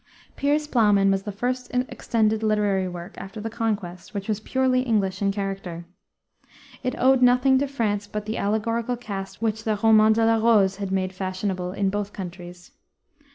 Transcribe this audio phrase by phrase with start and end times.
[0.35, 5.21] Piers Plowman was the first extended literary work after the Conquest which was purely English
[5.21, 5.85] in character.
[6.81, 10.77] It owed nothing to France but the allegorical cast which the Roman de la Rose
[10.77, 12.71] had made fashionable in both countries.